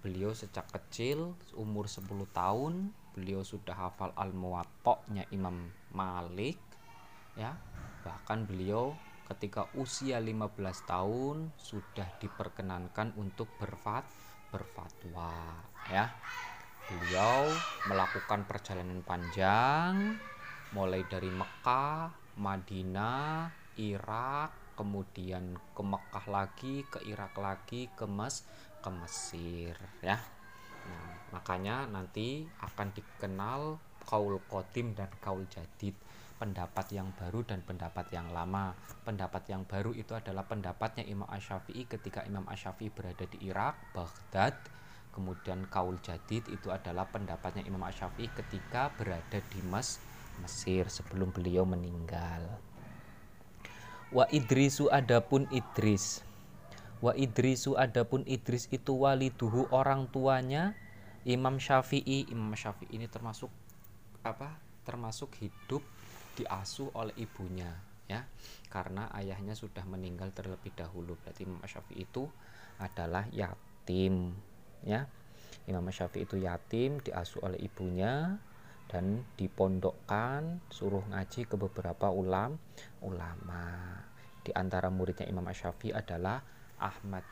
[0.00, 6.56] beliau sejak kecil umur 10 tahun beliau sudah hafal al muwatta'nya Imam Malik
[7.36, 7.52] ya.
[8.00, 8.96] Bahkan beliau
[9.28, 10.56] ketika usia 15
[10.88, 14.02] tahun sudah diperkenankan untuk berfat
[14.50, 15.30] berfatwa
[15.86, 16.10] ya
[16.90, 17.54] beliau
[17.86, 20.18] melakukan perjalanan panjang
[20.74, 23.46] mulai dari Mekah, Madinah,
[23.78, 28.42] Irak, kemudian ke Mekah lagi, ke Irak lagi, ke Mes,
[28.82, 30.18] ke Mesir ya.
[30.90, 35.94] Nah, makanya nanti akan dikenal kaul kodim dan kaul jadid
[36.40, 38.72] pendapat yang baru dan pendapat yang lama
[39.04, 44.79] pendapat yang baru itu adalah pendapatnya Imam Ash-Syafi'i ketika Imam Ash-Syafi'i berada di Irak, Baghdad
[45.10, 49.98] kemudian kaul jadid itu adalah pendapatnya Imam Ash-Syafi'i ketika berada di Mes
[50.40, 52.48] Mesir sebelum beliau meninggal.
[54.10, 56.24] Wa Idrisu adapun Idris.
[56.98, 60.74] Wa Idrisu adapun Idris itu waliduhu orang tuanya
[61.22, 62.26] Imam Syafi'i.
[62.32, 63.52] Imam Syafi'i ini termasuk
[64.24, 65.84] apa termasuk hidup
[66.34, 67.70] diasuh oleh ibunya
[68.10, 68.26] ya.
[68.66, 71.14] Karena ayahnya sudah meninggal terlebih dahulu.
[71.20, 72.26] Berarti Imam Syafi'i itu
[72.80, 74.34] adalah yatim
[74.84, 75.06] ya.
[75.68, 78.40] Imam Syafi'i itu yatim diasuh oleh ibunya
[78.90, 82.58] dan dipondokkan suruh ngaji ke beberapa ulam
[83.06, 83.94] ulama.
[84.42, 86.42] Di antara muridnya Imam Syafi'i adalah
[86.80, 87.22] Ahmad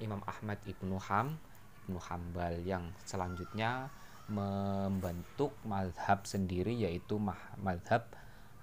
[0.00, 1.36] Imam Ahmad ibnu Ham
[1.84, 3.90] ibnu Hambal yang selanjutnya
[4.26, 7.18] membentuk madhab sendiri yaitu
[7.62, 8.10] madhab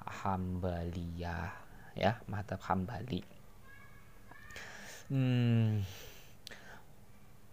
[0.04, 1.56] Hambaliyah
[1.96, 3.24] ya madhab Hambali.
[5.08, 5.84] Hmm,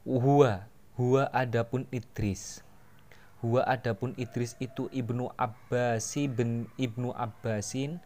[0.05, 2.65] huwa huwa adapun Idris.
[3.41, 8.01] Huwa adapun Idris itu ibnu Abbasi bin ibnu Abbasin.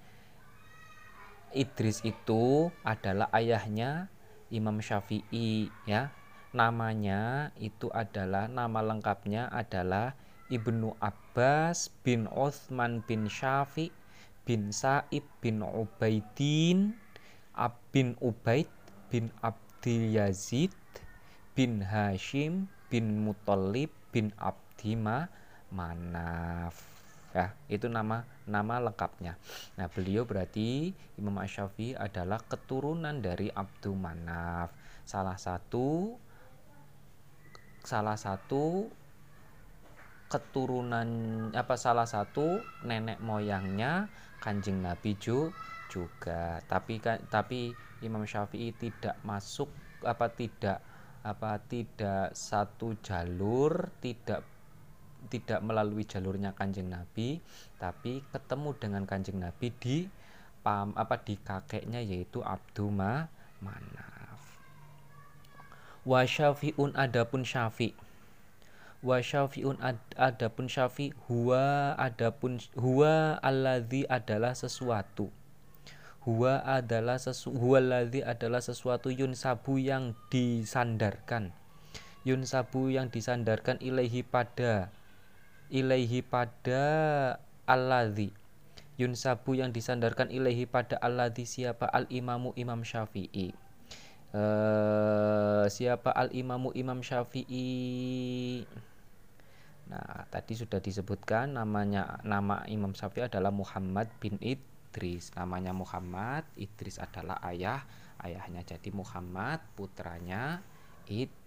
[1.55, 4.11] Idris itu adalah ayahnya
[4.51, 6.11] Imam Syafi'i ya.
[6.55, 10.15] Namanya itu adalah nama lengkapnya adalah
[10.47, 13.91] Ibnu Abbas bin Uthman bin Syafi'
[14.47, 16.95] bin Sa'ib bin Ubaidin
[17.91, 18.71] bin Ubaid
[19.11, 20.71] bin Abdul Yazid
[21.55, 25.31] bin Hashim bin Muthalib bin Abdima
[25.71, 26.79] Manaf.
[27.35, 29.35] Ya itu nama nama lengkapnya.
[29.75, 34.71] Nah beliau berarti Imam Asyafi adalah keturunan dari Abdul Manaf.
[35.03, 36.15] Salah satu
[37.83, 38.87] salah satu
[40.31, 41.09] keturunan
[41.53, 44.07] apa salah satu nenek moyangnya
[44.39, 45.51] kanjeng Nabi Ju
[45.91, 46.63] juga.
[46.71, 49.71] Tapi tapi Imam Syafi'i tidak masuk
[50.07, 50.94] apa tidak
[51.25, 54.45] apa tidak satu jalur tidak
[55.33, 57.41] tidak melalui jalurnya kanjeng Nabi
[57.81, 60.05] tapi ketemu dengan kanjeng Nabi di
[60.65, 63.29] pam apa di kakeknya yaitu Abduma
[63.61, 64.41] Manaf.
[66.09, 67.93] Wa syafi'un adapun syafi.
[69.05, 75.29] Wa syafi'un ad, adapun syafi huwa adapun huwa alladzi adalah sesuatu
[76.25, 81.53] huwa adalah sesu huwa alladzi adalah sesuatu yun sabu yang disandarkan.
[82.25, 84.89] Yun sabu yang disandarkan ilaihi pada
[85.69, 86.83] ilaihi pada
[87.69, 88.33] alladhi
[88.95, 91.91] yunsabu yang disandarkan ilaihi pada alladhi siapa?
[91.91, 93.51] Al imamu imam syafi'i.
[94.35, 96.11] Uh, siapa?
[96.15, 98.63] Al imamu imam syafi'i.
[99.91, 104.39] Nah tadi sudah disebutkan namanya nama imam syafi'i adalah Muhammad bin
[104.95, 105.35] Idris.
[105.35, 107.83] Namanya Muhammad Idris adalah ayah.
[108.23, 110.63] Ayahnya jadi Muhammad putranya
[111.11, 111.43] Idris.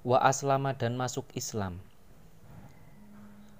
[0.00, 1.76] Wa aslama dan masuk Islam.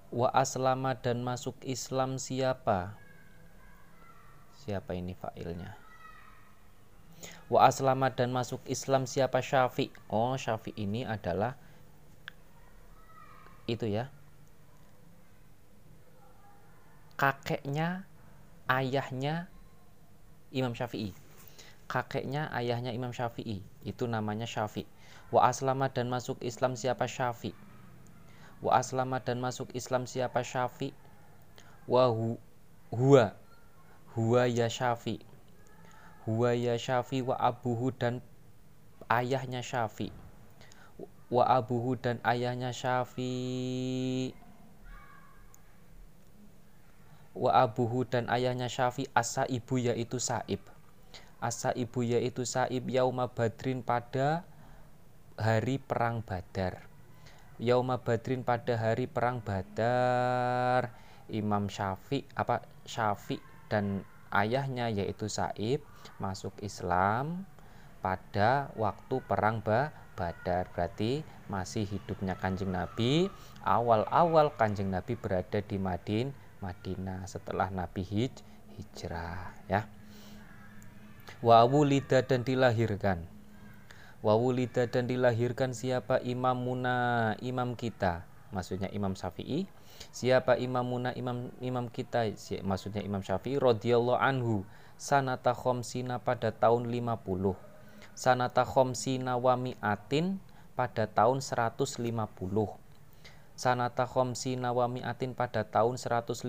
[0.08, 2.96] Wa aslama dan masuk Islam siapa?
[4.64, 5.76] Siapa ini fa'ilnya?
[7.52, 9.44] Wa aslama dan masuk Islam siapa?
[9.44, 9.92] Syafi.
[10.08, 11.60] Oh Syafi ini adalah
[13.66, 14.08] itu ya
[17.20, 18.08] kakeknya
[18.68, 19.48] ayahnya
[20.54, 21.12] Imam Syafi'i
[21.88, 24.86] kakeknya ayahnya Imam Syafi'i itu namanya Syafi'
[25.30, 27.54] Wa aslama dan masuk Islam siapa Syafi.
[28.58, 30.90] Wa aslama dan masuk Islam siapa Syafi.
[31.86, 32.34] Wa hu,
[32.90, 33.38] huwa
[34.18, 35.22] huwa ya Syafi.
[36.26, 38.18] Huwa ya Syafi wa abuhu dan
[39.06, 40.10] ayahnya Syafi.
[41.30, 44.34] Wa abuhu dan ayahnya Syafi.
[47.32, 50.60] Wa abuhu dan ayahnya Syafi asa ibu yaitu Saib.
[51.38, 54.42] Asa ibu yaitu Saib yauma badrin pada
[55.38, 56.90] hari perang Badar.
[57.60, 60.96] Yauma Badrin pada hari perang Badar,
[61.28, 63.36] Imam Syafi apa Syafi
[63.68, 64.00] dan
[64.32, 65.84] ayahnya yaitu Saib
[66.16, 67.44] masuk Islam
[68.00, 70.68] pada waktu perang ba Badar.
[70.76, 73.32] Berarti masih hidupnya Kanjeng Nabi,
[73.64, 77.24] awal-awal Kanjeng Nabi berada di Madin, Madinah.
[77.24, 78.36] Setelah Nabi hij,
[78.76, 79.88] hijrah ya.
[81.40, 83.24] Wa wulida dan dilahirkan.
[84.20, 86.20] Wawulida dan dilahirkan siapa?
[86.20, 88.28] Imamuna imam kita.
[88.52, 89.64] Maksudnya Imam Syafi'i.
[90.12, 92.28] Siapa imamuna imam imam kita?
[92.60, 94.68] Maksudnya Imam Syafi'i radhiyallahu anhu.
[95.00, 97.69] Sanata khomsina pada tahun 50
[98.20, 100.36] sanata khomsina wa mi'atin
[100.76, 102.04] pada tahun 150
[103.56, 106.44] sanata khomsina wa mi'atin pada tahun 150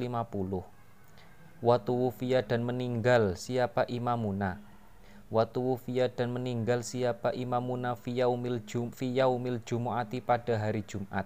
[1.61, 4.57] watuwufia dan meninggal siapa imamuna?
[5.31, 11.23] Watuwufia dan meninggal siapa imamuna fiyaumil jum fiyaumil jumu'ati pada hari Jumat?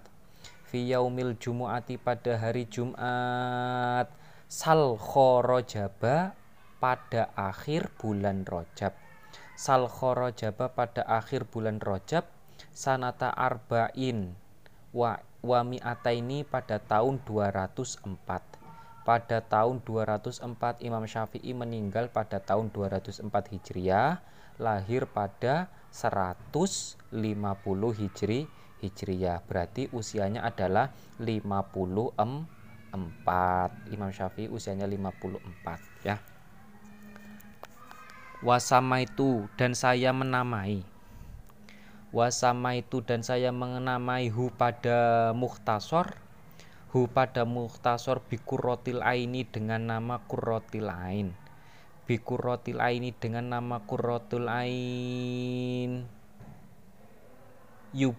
[0.70, 4.14] Fiyaumil jumu'ati pada hari Jumat.
[4.46, 6.38] Sal khorojaba
[6.78, 9.05] pada akhir bulan Rojab
[9.56, 12.28] sal khorojaba pada akhir bulan Rojab
[12.76, 14.36] sanata arba'in
[14.91, 18.56] wa, wa mi'ataini pada tahun 204
[19.06, 24.18] pada tahun 204 Imam Syafi'i meninggal pada tahun 204 Hijriah,
[24.58, 27.06] lahir pada 150
[28.02, 28.50] Hijri
[28.82, 29.46] Hijriah.
[29.46, 30.89] Berarti usianya adalah
[31.22, 32.18] 54.
[33.94, 35.38] Imam Syafi'i usianya 54
[36.02, 36.18] ya.
[38.43, 40.84] Wasama itu dan saya menamai.
[42.12, 46.19] Wasama itu dan saya menamai hu pada muhtasor
[46.91, 51.32] hu pada muhtasor bikurotil aini dengan nama kurotil ain.
[52.08, 56.08] Bikurotil aini dengan nama kurotil ain.
[57.95, 58.15] Yub.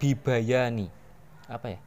[0.00, 0.92] Bibayani.
[1.48, 1.85] Apa ya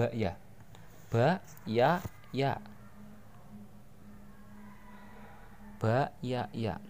[0.00, 0.32] ba ya.
[1.12, 2.00] Ba ya
[2.32, 2.56] ya.
[5.76, 6.80] Ba ya ya.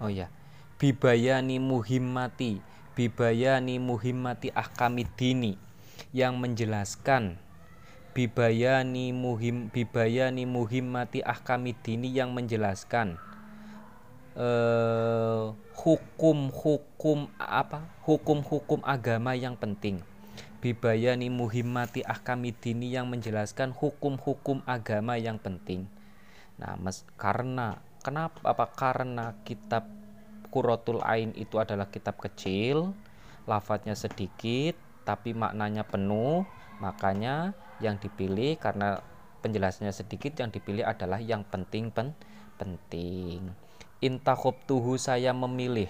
[0.00, 0.32] Oh ya.
[0.80, 2.64] Bibayani muhimmati,
[2.96, 5.60] bibayani muhimmati ahkamidini
[6.16, 7.36] yang menjelaskan
[8.16, 13.20] bibayani muhim bibayani muhimmati ahkamidini yang menjelaskan
[14.36, 17.88] uh, hukum-hukum apa?
[18.04, 20.04] hukum-hukum agama yang penting.
[20.62, 25.90] Bibayani muhimmati ahkamidini yang menjelaskan hukum-hukum agama yang penting.
[26.56, 28.38] Nah, mas, karena Kenapa?
[28.46, 29.90] Apa karena kitab
[30.54, 32.94] Quratul Ain itu adalah kitab kecil,
[33.50, 36.46] lafadznya sedikit, tapi maknanya penuh,
[36.78, 37.50] makanya
[37.82, 39.02] yang dipilih karena
[39.42, 42.14] penjelasannya sedikit yang dipilih adalah yang penting pen,
[42.62, 43.50] penting.
[44.66, 45.88] Tuhu saya memilih.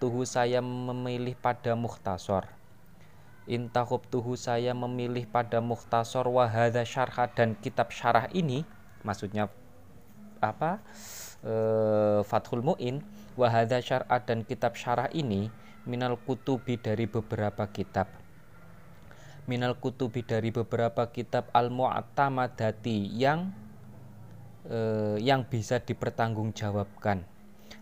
[0.00, 2.44] tuhu saya memilih pada muhtasor.
[4.10, 8.68] tuhu saya memilih pada muhtasor wahada syarha dan kitab syarah ini
[9.00, 9.48] maksudnya
[10.38, 10.82] apa
[11.42, 11.54] e,
[12.26, 13.02] Fathul Muin
[13.38, 15.50] wahada syar'at dan kitab syarah ini
[15.86, 18.10] minal kutubi dari beberapa kitab
[19.48, 23.48] minal kutubi dari beberapa kitab al mu'tamadati yang
[24.66, 27.22] e, yang bisa dipertanggungjawabkan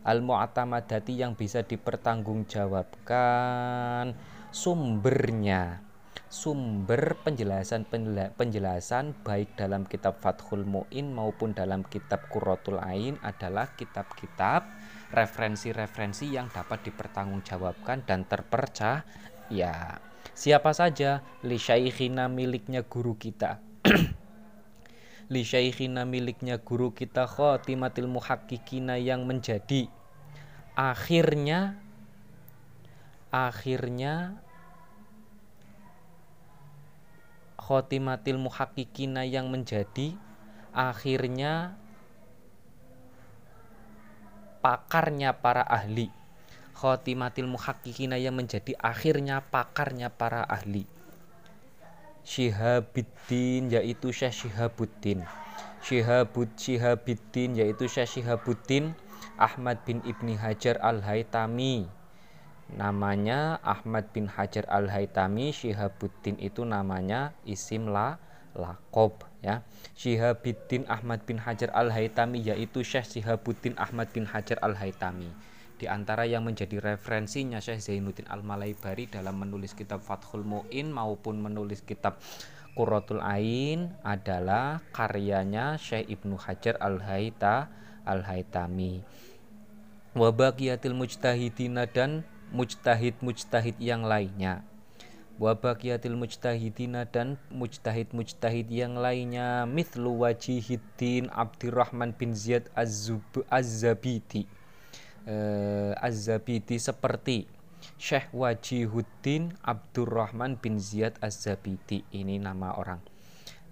[0.06, 4.14] al mu'tamadati yang bisa dipertanggungjawabkan
[4.52, 5.86] sumbernya
[6.26, 7.86] sumber penjelasan
[8.34, 14.66] penjelasan baik dalam kitab Fathul Muin maupun dalam kitab Qurratul Ain adalah kitab-kitab
[15.14, 19.06] referensi-referensi yang dapat dipertanggungjawabkan dan terpercaya.
[19.46, 20.02] Ya,
[20.34, 21.62] siapa saja li
[22.26, 23.62] miliknya guru kita.
[25.26, 29.90] li syaikhina miliknya guru kita khatimatil muhakkikina yang menjadi.
[30.78, 31.82] Akhirnya
[33.34, 34.38] akhirnya
[37.58, 40.14] khotimatil muhakikina yang menjadi
[40.70, 41.74] akhirnya
[44.62, 46.14] pakarnya para ahli.
[46.76, 50.95] Khotimatil muhakikina yang menjadi akhirnya pakarnya para ahli
[52.26, 55.22] Syihabuddin yaitu Syekh Syihabuddin.
[55.78, 58.98] Syihabud Syihabuddin yaitu Syekh Syihabuddin
[59.38, 61.86] Ahmad bin Ibni Hajar Al-Haytami.
[62.66, 68.18] Namanya Ahmad bin Hajar Al Haytami Syihabuddin itu namanya isim la
[68.58, 69.62] lakob ya.
[69.94, 75.30] Syihabuddin Ahmad bin Hajar Al Haytami yaitu Syekh Syihabuddin Ahmad bin Hajar Al Haytami
[75.76, 81.40] di antara yang menjadi referensinya Syekh Zainuddin Al Malaibari dalam menulis kitab Fathul Muin maupun
[81.40, 82.20] menulis kitab
[82.76, 87.68] Qurratul Ain adalah karyanya Syekh Ibnu Hajar Al Hayta
[88.08, 89.04] Al Haytami
[90.16, 94.64] wabaqiyatil mujtahidina dan mujtahid-mujtahid yang lainnya.
[95.36, 99.68] Wabaqiyatil mujtahidina dan mujtahid-mujtahid yang lainnya.
[99.68, 104.48] Mithlu wajihiddin Abdurrahman bin Ziyad Az-Zabiti
[105.26, 107.44] uh, Az-Zabiti seperti
[108.00, 112.98] Syekh Wajihuddin Abdurrahman bin Ziyad Az-Zabidi ini nama orang.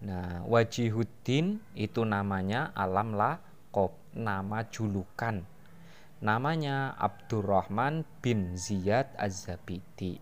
[0.04, 5.42] Nah, Wajihuddin itu namanya alam lakob, nama julukan.
[6.20, 10.20] Namanya Abdurrahman bin Ziyad Az-Zabidi.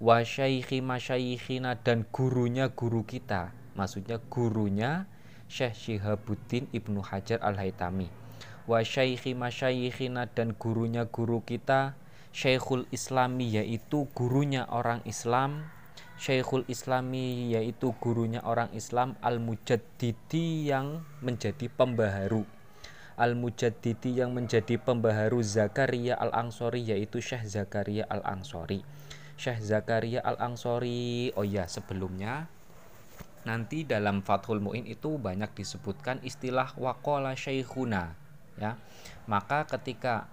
[0.00, 3.52] Wa syaikhi masyaikhina dan gurunya guru kita.
[3.76, 5.04] Maksudnya gurunya
[5.48, 8.19] Syekh Syihabuddin Ibnu Hajar Al-Haytami.
[8.70, 9.34] Wa syaikhi
[10.30, 11.98] dan gurunya guru kita
[12.30, 15.66] Syekhul Islami yaitu gurunya orang Islam.
[16.14, 22.46] Syekhul Islami yaitu gurunya orang Islam Al-Mujaddidi yang menjadi pembaharu.
[23.18, 28.86] Al-Mujaddidi yang menjadi pembaharu Zakaria Al-Ansori yaitu Syekh Zakaria Al-Ansori.
[29.34, 32.46] Syekh Zakaria Al-Ansori oh ya sebelumnya
[33.42, 38.74] nanti dalam Fathul Mu'in itu banyak disebutkan istilah wakola syekhuna ya
[39.30, 40.26] maka ketika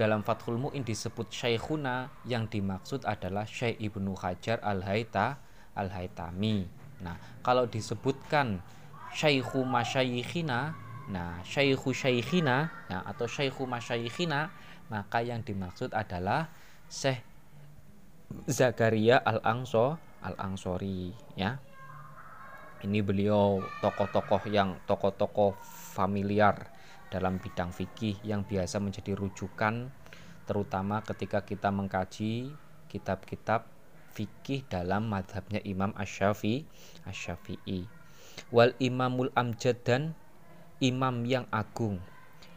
[0.00, 5.36] dalam Fathul Mu'in disebut Syekhuna yang dimaksud adalah Syekh Ibnu Hajar Al-Haita
[5.76, 6.64] Al-Haitami.
[7.04, 8.64] Nah, kalau disebutkan
[9.12, 10.72] Syekhu Masyayikhina,
[11.12, 14.48] nah Syekhu Syekhina nah, atau Syekhu Masyayikhina,
[14.88, 16.48] maka yang dimaksud adalah
[16.88, 17.20] Syekh
[18.48, 21.60] Zakaria Al-Angso Al-Angsori ya.
[22.80, 25.52] Ini beliau tokoh-tokoh yang tokoh-tokoh
[25.92, 26.79] familiar
[27.10, 29.90] dalam bidang fikih yang biasa menjadi rujukan
[30.46, 32.54] terutama ketika kita mengkaji
[32.90, 33.66] kitab-kitab
[34.14, 36.66] fikih dalam madhabnya Imam Ash-Syafi'i
[37.06, 37.86] Ash-Syafi'i
[38.54, 40.14] wal imamul amjad dan
[40.80, 42.00] imam yang agung.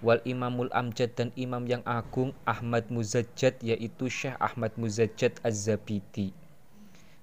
[0.04, 6.36] Wal imamul amjad dan imam yang agung Ahmad Muzajjad yaitu Syekh Ahmad Muzajjad Az-Zabidi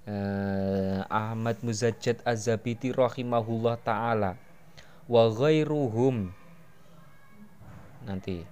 [0.09, 4.37] uh, Ahmad Muzajjad Az-Zabidi rahimahullah taala.
[5.11, 6.31] Wa ghairuhum
[8.05, 8.45] nanti.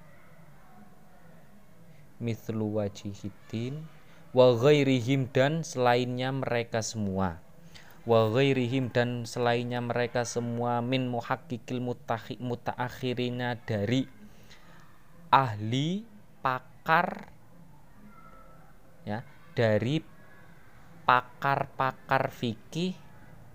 [2.19, 3.87] Mithlu wajihidin
[4.35, 7.41] wa ghairihim dan selainnya mereka semua.
[8.09, 11.85] Wa ghairihim dan selainnya mereka semua min muhakkikil
[12.41, 14.09] mutaakhirina dari
[15.29, 16.09] ahli
[16.41, 17.29] pakar
[19.05, 19.21] ya
[19.53, 20.01] dari
[21.05, 22.97] pakar-pakar fikih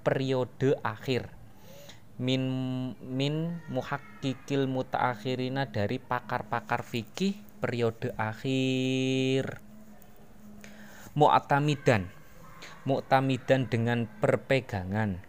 [0.06, 1.43] periode akhir
[2.22, 2.44] min
[3.02, 9.58] min muhakkikil mutaakhirina dari pakar-pakar fikih periode akhir.
[11.18, 12.10] Mu'tamidan.
[12.86, 15.22] Mu'tamidan dengan perpegangan.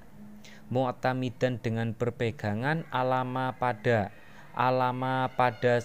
[0.68, 4.10] Mu'tamidan dengan perpegangan alama pada
[4.56, 5.82] alama pada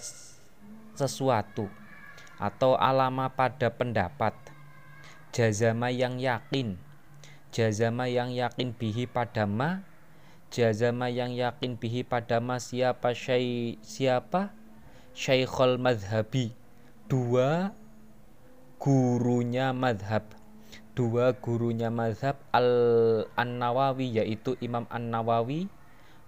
[0.96, 1.68] sesuatu
[2.40, 4.32] atau alama pada pendapat.
[5.30, 6.80] Jazama yang yakin.
[7.54, 9.89] Jazama yang yakin bihi pada ma
[10.50, 14.52] jazama yang yakin bihi pada mas siapa syai siapa?
[15.10, 16.54] Syaikhul madhabi
[17.10, 17.74] dua
[18.78, 20.22] gurunya madhab
[20.94, 22.70] dua gurunya madhab al
[23.34, 25.66] an nawawi yaitu imam an nawawi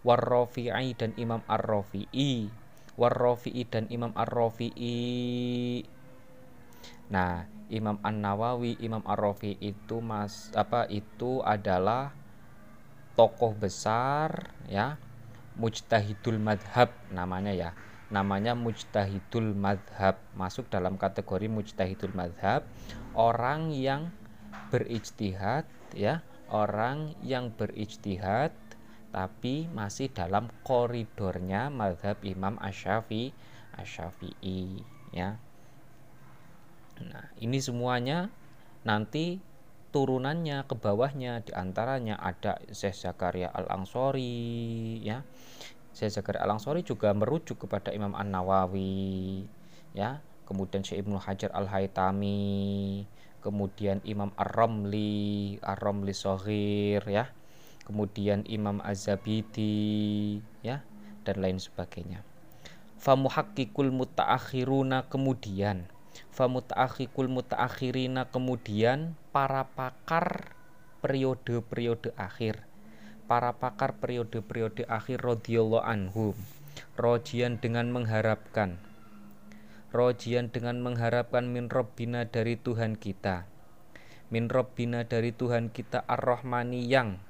[0.02, 2.50] warrofi'i dan imam ar rafi'i
[2.98, 5.86] warrofi'i dan imam ar rafi'i
[7.06, 12.10] nah imam an nawawi imam ar rafi'i itu mas apa itu adalah
[13.14, 14.96] tokoh besar ya.
[15.58, 17.70] Mujtahidul madhab namanya ya.
[18.08, 20.16] Namanya mujtahidul madhab.
[20.32, 22.64] Masuk dalam kategori mujtahidul madhab
[23.12, 24.12] orang yang
[24.72, 26.24] berijtihad ya.
[26.52, 28.52] Orang yang berijtihad
[29.12, 33.32] tapi masih dalam koridornya madhab Imam Asyafi
[33.76, 34.80] Asyafi'i
[35.12, 35.36] ya.
[37.00, 38.32] Nah ini semuanya
[38.88, 39.40] nanti
[39.92, 45.20] turunannya ke bawahnya di antaranya ada Syekh Zakaria Al Angsori ya.
[45.92, 49.44] Syekh Zakaria Al Angsori juga merujuk kepada Imam An Nawawi
[49.92, 50.24] ya.
[50.48, 53.04] Kemudian Syekh Ibnu Hajar Al Haytami
[53.42, 57.28] kemudian Imam Ar-Ramli Ar-Ramli Sohir ya.
[57.82, 60.80] Kemudian Imam Az-Zabidi ya
[61.26, 62.22] dan lain sebagainya.
[63.02, 65.90] Famuhakkikul mutaakhiruna kemudian
[66.32, 70.56] famutaakhikul mutaakhirina kemudian para pakar
[71.02, 72.64] periode-periode akhir.
[73.26, 76.36] Para pakar periode-periode akhir radhiyallahu anhum
[76.96, 78.80] rojian dengan mengharapkan.
[79.92, 83.44] Rojian dengan mengharapkan min robbina dari Tuhan kita.
[84.32, 87.20] Min robbina dari Tuhan kita ar-Rahmani yang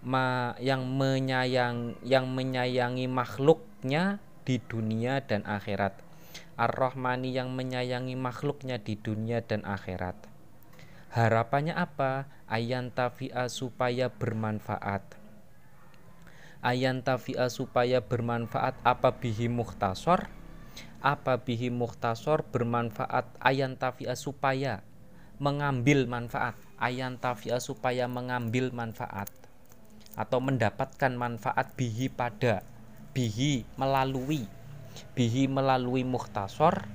[0.00, 6.07] ma yang menyayang yang menyayangi makhluknya di dunia dan akhirat
[6.58, 10.18] Ar-Rahmani yang menyayangi makhluknya di dunia dan akhirat.
[11.14, 12.26] Harapannya apa?
[12.50, 15.16] Ayan tafi'a supaya bermanfaat.
[16.60, 20.26] Ayan tafi'a supaya bermanfaat apa bihi muhtasor?
[20.98, 24.82] apa bihi muhtasor bermanfaat ayan tafia supaya
[25.38, 29.30] mengambil manfaat ayan tafia supaya mengambil manfaat
[30.18, 32.66] atau mendapatkan manfaat bihi pada
[33.14, 34.50] bihi melalui
[35.18, 36.86] bihi melalui muhtasor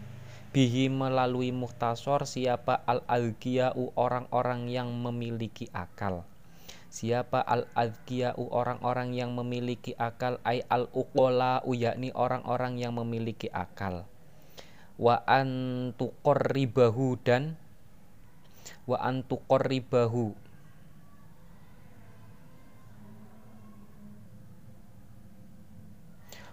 [0.53, 6.21] bihi melalui muhtasor siapa al alqiyau orang-orang yang memiliki akal?
[6.93, 10.37] Siapa al adkiyau orang-orang yang memiliki akal?
[10.45, 14.05] Ay al uqola yakni orang-orang yang memiliki akal.
[15.01, 15.25] Wa
[16.53, 17.57] ribahu dan
[18.85, 19.01] wa
[19.57, 20.37] ribahu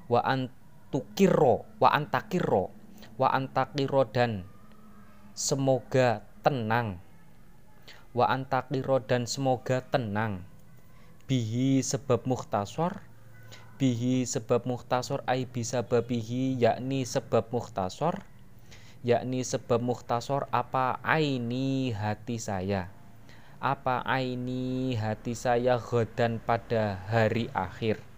[0.08, 0.20] wa
[0.90, 2.74] antukiro wa antakiro
[3.14, 4.42] wa antakiro dan
[5.38, 6.98] semoga tenang.
[8.10, 10.42] Wa antakiro dan semoga tenang.
[11.30, 13.06] Bihi sebab muhtasor
[13.78, 18.26] bihi sebab muhtasor ai bisa babihi yakni sebab muhtasor
[19.06, 22.90] yakni sebab muhtasor apa aini hati saya.
[23.62, 28.09] Apa aini hati saya godan pada hari akhir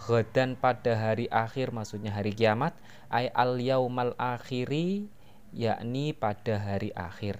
[0.00, 2.72] Ghadan pada hari akhir maksudnya hari kiamat
[3.12, 5.12] ay al yaumal akhiri
[5.52, 7.36] yakni pada hari akhir.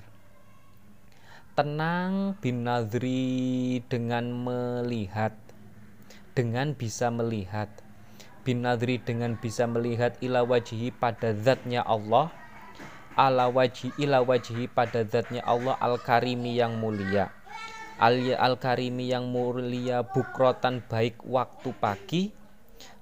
[1.56, 2.68] Tenang bin
[3.88, 5.32] dengan melihat.
[6.36, 7.72] Dengan bisa melihat.
[8.44, 8.64] Bin
[9.04, 12.28] dengan bisa melihat ila wajhi pada zatnya Allah.
[13.16, 17.32] Ala wajhi ila wajhi pada zatnya Allah al karimi yang mulia.
[18.00, 22.39] Al karimi yang mulia bukrotan baik waktu pagi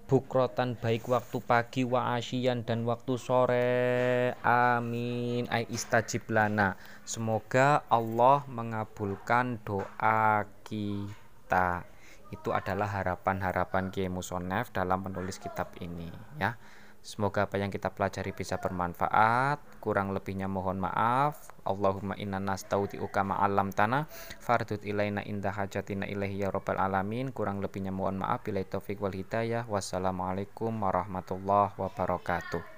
[0.09, 4.33] bukrotan baik waktu pagi wa asyian dan waktu sore.
[4.41, 5.45] Amin.
[5.53, 6.81] Ay istajib lana.
[7.05, 11.85] Semoga Allah mengabulkan doa kita.
[12.33, 16.09] Itu adalah harapan-harapan Kiai Musonef dalam menulis kitab ini
[16.41, 16.57] ya
[17.03, 19.81] Semoga apa yang kita pelajari bisa bermanfaat.
[19.81, 21.51] Kurang lebihnya mohon maaf.
[21.65, 24.07] Allahumma inna nastaudi'uka ma'alam tanah.
[24.39, 27.33] Fardut ilaina indah hajatina ilaihi ya rabbal alamin.
[27.33, 28.45] Kurang lebihnya mohon maaf.
[28.45, 29.65] Bila taufik wal hidayah.
[29.67, 32.78] Wassalamualaikum warahmatullahi wabarakatuh.